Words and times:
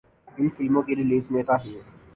ان 0.37 0.47
فلموں 0.55 0.83
کی 0.83 0.95
ریلیز 0.95 1.25
میں 1.31 1.43
تاخیر 1.43 1.79